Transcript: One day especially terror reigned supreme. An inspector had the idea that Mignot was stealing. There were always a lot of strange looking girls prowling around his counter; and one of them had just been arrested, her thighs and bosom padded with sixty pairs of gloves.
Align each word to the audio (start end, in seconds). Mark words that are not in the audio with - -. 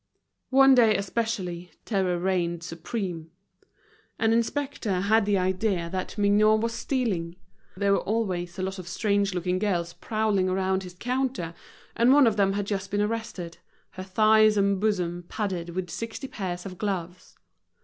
One 0.49 0.73
day 0.73 0.97
especially 0.97 1.69
terror 1.85 2.17
reigned 2.17 2.63
supreme. 2.63 3.29
An 4.17 4.33
inspector 4.33 5.01
had 5.01 5.27
the 5.27 5.37
idea 5.37 5.91
that 5.91 6.17
Mignot 6.17 6.61
was 6.61 6.73
stealing. 6.73 7.35
There 7.77 7.91
were 7.91 7.99
always 7.99 8.57
a 8.57 8.63
lot 8.63 8.79
of 8.79 8.87
strange 8.87 9.35
looking 9.35 9.59
girls 9.59 9.93
prowling 9.93 10.49
around 10.49 10.81
his 10.81 10.95
counter; 10.95 11.53
and 11.95 12.11
one 12.11 12.25
of 12.25 12.35
them 12.35 12.53
had 12.53 12.65
just 12.65 12.89
been 12.89 12.99
arrested, 13.03 13.59
her 13.91 14.01
thighs 14.01 14.57
and 14.57 14.79
bosom 14.79 15.25
padded 15.29 15.69
with 15.75 15.91
sixty 15.91 16.27
pairs 16.27 16.65
of 16.65 16.79
gloves. 16.79 17.35